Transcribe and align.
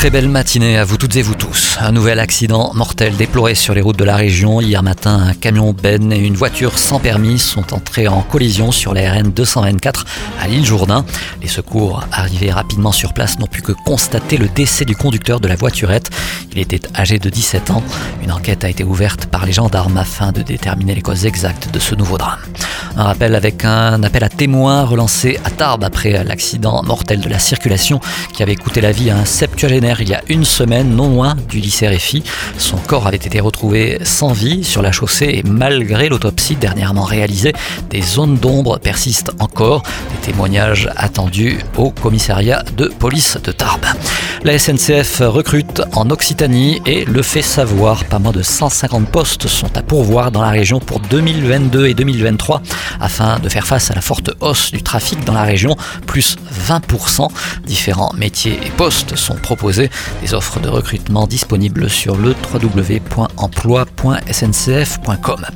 Très 0.00 0.08
belle 0.08 0.30
matinée 0.30 0.78
à 0.78 0.84
vous 0.84 0.96
toutes 0.96 1.16
et 1.16 1.20
vous 1.20 1.34
tous. 1.34 1.76
Un 1.78 1.92
nouvel 1.92 2.20
accident 2.20 2.72
mortel 2.72 3.14
déploré 3.16 3.54
sur 3.54 3.74
les 3.74 3.82
routes 3.82 3.98
de 3.98 4.04
la 4.04 4.16
région. 4.16 4.62
Hier 4.62 4.82
matin, 4.82 5.24
un 5.28 5.34
camion 5.34 5.74
Ben 5.74 6.10
et 6.10 6.16
une 6.16 6.36
voiture 6.36 6.78
sans 6.78 6.98
permis 6.98 7.38
sont 7.38 7.74
entrés 7.74 8.08
en 8.08 8.22
collision 8.22 8.72
sur 8.72 8.94
la 8.94 9.12
RN 9.12 9.30
224 9.30 10.06
à 10.40 10.48
l'île 10.48 10.64
Jourdain. 10.64 11.04
Les 11.42 11.48
secours 11.48 12.02
arrivés 12.12 12.50
rapidement 12.50 12.92
sur 12.92 13.12
place 13.12 13.38
n'ont 13.38 13.46
pu 13.46 13.60
que 13.60 13.72
constater 13.72 14.38
le 14.38 14.48
décès 14.48 14.86
du 14.86 14.96
conducteur 14.96 15.38
de 15.38 15.48
la 15.48 15.56
voiturette. 15.56 16.08
Il 16.50 16.58
était 16.58 16.80
âgé 16.96 17.18
de 17.18 17.28
17 17.28 17.70
ans. 17.70 17.82
Une 18.22 18.32
enquête 18.32 18.64
a 18.64 18.70
été 18.70 18.84
ouverte 18.84 19.26
par 19.26 19.44
les 19.44 19.52
gendarmes 19.52 19.98
afin 19.98 20.32
de 20.32 20.40
déterminer 20.40 20.94
les 20.94 21.02
causes 21.02 21.26
exactes 21.26 21.70
de 21.74 21.78
ce 21.78 21.94
nouveau 21.94 22.16
drame. 22.16 22.40
Un 22.96 23.04
rappel 23.04 23.34
avec 23.34 23.64
un 23.66 24.02
appel 24.02 24.24
à 24.24 24.30
témoins 24.30 24.84
relancé 24.84 25.38
à 25.44 25.50
Tarbes 25.50 25.84
après 25.84 26.24
l'accident 26.24 26.82
mortel 26.82 27.20
de 27.20 27.28
la 27.28 27.38
circulation 27.38 28.00
qui 28.32 28.42
avait 28.42 28.56
coûté 28.56 28.80
la 28.80 28.92
vie 28.92 29.10
à 29.10 29.16
un 29.16 29.24
septuagénaire 29.24 29.89
il 29.98 30.08
y 30.08 30.14
a 30.14 30.22
une 30.28 30.44
semaine, 30.44 30.94
non 30.94 31.08
loin 31.08 31.36
du 31.48 31.58
lycée 31.58 31.88
Réfi. 31.88 32.22
Son 32.58 32.76
corps 32.76 33.06
avait 33.06 33.16
été 33.16 33.40
retrouvé 33.40 33.98
sans 34.04 34.32
vie 34.32 34.62
sur 34.62 34.82
la 34.82 34.92
chaussée 34.92 35.30
et 35.32 35.42
malgré 35.42 36.08
l'autopsie 36.08 36.54
dernièrement 36.54 37.02
réalisée, 37.02 37.52
des 37.88 38.02
zones 38.02 38.36
d'ombre 38.36 38.78
persistent 38.78 39.32
encore. 39.40 39.82
Des 40.12 40.32
témoignages 40.32 40.88
attendus 40.96 41.58
au 41.76 41.90
commissariat 41.90 42.62
de 42.76 42.86
police 42.86 43.38
de 43.42 43.50
Tarbes. 43.50 43.86
La 44.42 44.58
SNCF 44.58 45.20
recrute 45.20 45.82
en 45.92 46.08
Occitanie 46.08 46.80
et 46.86 47.04
le 47.04 47.20
fait 47.20 47.42
savoir. 47.42 48.06
Pas 48.06 48.18
moins 48.18 48.32
de 48.32 48.40
150 48.40 49.10
postes 49.10 49.48
sont 49.48 49.76
à 49.76 49.82
pourvoir 49.82 50.30
dans 50.30 50.40
la 50.40 50.48
région 50.48 50.80
pour 50.80 50.98
2022 50.98 51.88
et 51.88 51.94
2023 51.94 52.62
afin 53.00 53.38
de 53.38 53.50
faire 53.50 53.66
face 53.66 53.90
à 53.90 53.94
la 53.94 54.00
forte 54.00 54.30
hausse 54.40 54.70
du 54.70 54.82
trafic 54.82 55.22
dans 55.26 55.34
la 55.34 55.42
région, 55.42 55.76
plus 56.06 56.36
20%. 56.68 57.28
Différents 57.66 58.14
métiers 58.14 58.58
et 58.64 58.70
postes 58.70 59.14
sont 59.14 59.34
proposés 59.34 59.90
des 60.22 60.32
offres 60.32 60.58
de 60.58 60.70
recrutement 60.70 61.26
disponibles 61.26 61.90
sur 61.90 62.16
le 62.16 62.34
www.emploi.sncf.com. 62.50 65.46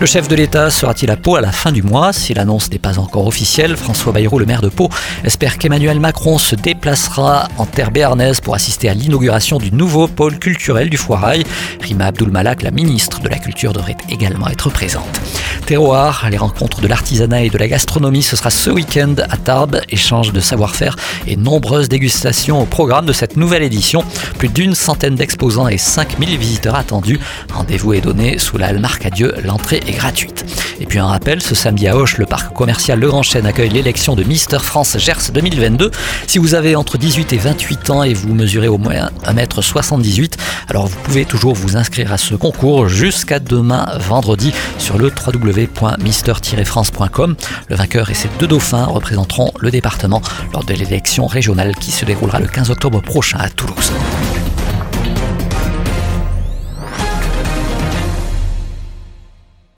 Le 0.00 0.06
chef 0.06 0.26
de 0.26 0.34
l'État 0.34 0.70
sera-t-il 0.70 1.12
à 1.12 1.16
Pau 1.16 1.36
à 1.36 1.40
la 1.40 1.52
fin 1.52 1.70
du 1.70 1.84
mois? 1.84 2.12
Si 2.12 2.34
l'annonce 2.34 2.72
n'est 2.72 2.80
pas 2.80 2.98
encore 2.98 3.28
officielle, 3.28 3.76
François 3.76 4.12
Bayrou, 4.12 4.40
le 4.40 4.46
maire 4.46 4.62
de 4.62 4.68
Pau, 4.68 4.88
espère 5.22 5.58
qu'Emmanuel 5.58 6.00
Macron 6.00 6.38
se 6.38 6.56
déplacera 6.56 7.46
en 7.56 7.66
terre 7.66 7.92
béarnaise 7.92 8.31
pour 8.40 8.54
assister 8.54 8.88
à 8.88 8.94
l'inauguration 8.94 9.58
du 9.58 9.72
nouveau 9.72 10.08
pôle 10.08 10.38
culturel 10.38 10.90
du 10.90 10.96
Foirail. 10.96 11.44
Rima 11.80 12.06
Abdul-Malak, 12.06 12.62
la 12.62 12.70
ministre 12.70 13.20
de 13.20 13.28
la 13.28 13.38
Culture, 13.38 13.72
devrait 13.72 13.96
également 14.08 14.48
être 14.48 14.70
présente. 14.70 15.20
Terroir, 15.66 16.28
les 16.30 16.38
rencontres 16.38 16.80
de 16.80 16.88
l'artisanat 16.88 17.44
et 17.44 17.50
de 17.50 17.58
la 17.58 17.68
gastronomie, 17.68 18.22
ce 18.22 18.36
sera 18.36 18.50
ce 18.50 18.70
week-end 18.70 19.14
à 19.28 19.36
Tarbes, 19.36 19.80
échange 19.88 20.32
de 20.32 20.40
savoir-faire 20.40 20.96
et 21.26 21.36
nombreuses 21.36 21.88
dégustations 21.88 22.60
au 22.60 22.66
programme 22.66 23.06
de 23.06 23.12
cette 23.12 23.36
nouvelle 23.36 23.62
édition. 23.62 24.04
Plus 24.38 24.48
d'une 24.48 24.74
centaine 24.74 25.14
d'exposants 25.14 25.68
et 25.68 25.78
5000 25.78 26.38
visiteurs 26.38 26.74
attendus. 26.74 27.20
Rendez-vous 27.52 27.94
est 27.94 28.00
donné 28.00 28.38
sous 28.38 28.58
la 28.58 28.68
halle 28.68 28.80
Marcadieu, 28.80 29.34
l'entrée 29.44 29.80
est 29.86 29.92
gratuite. 29.92 30.44
Et 30.82 30.86
puis 30.86 30.98
un 30.98 31.06
rappel, 31.06 31.40
ce 31.40 31.54
samedi 31.54 31.86
à 31.86 31.96
Auch, 31.96 32.18
le 32.18 32.26
parc 32.26 32.52
commercial 32.52 32.98
Le 32.98 33.06
Grand 33.06 33.22
Chêne 33.22 33.46
accueille 33.46 33.68
l'élection 33.68 34.16
de 34.16 34.24
Mister 34.24 34.58
France 34.58 34.98
Gers 34.98 35.30
2022. 35.32 35.92
Si 36.26 36.38
vous 36.38 36.56
avez 36.56 36.74
entre 36.74 36.98
18 36.98 37.32
et 37.32 37.36
28 37.36 37.90
ans 37.90 38.02
et 38.02 38.14
vous 38.14 38.34
mesurez 38.34 38.66
au 38.66 38.78
moins 38.78 39.10
1m78, 39.24 40.32
alors 40.68 40.88
vous 40.88 40.98
pouvez 41.04 41.24
toujours 41.24 41.54
vous 41.54 41.76
inscrire 41.76 42.12
à 42.12 42.18
ce 42.18 42.34
concours 42.34 42.88
jusqu'à 42.88 43.38
demain 43.38 43.86
vendredi 44.00 44.52
sur 44.78 44.98
le 44.98 45.06
www.mister-france.com. 45.06 47.36
Le 47.68 47.76
vainqueur 47.76 48.10
et 48.10 48.14
ses 48.14 48.28
deux 48.40 48.48
dauphins 48.48 48.86
représenteront 48.86 49.52
le 49.60 49.70
département 49.70 50.20
lors 50.52 50.64
de 50.64 50.74
l'élection 50.74 51.28
régionale 51.28 51.76
qui 51.76 51.92
se 51.92 52.04
déroulera 52.04 52.40
le 52.40 52.48
15 52.48 52.70
octobre 52.70 53.00
prochain 53.00 53.38
à 53.38 53.48
Toulouse. 53.48 53.92